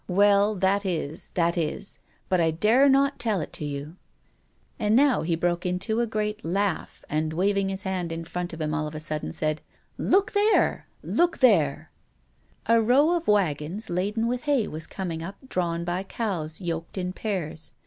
[0.07, 3.97] Well, that is that is but I dare not tell it to you!"
[4.79, 8.59] And now he broke into a great laugh, and waving his hand in front of
[8.59, 9.61] him all of a sudden said:
[9.99, 10.87] "Look there!"
[12.65, 17.13] A row of wagons laden with hay was coming up drawn by cows yoked in
[17.13, 17.71] pairs.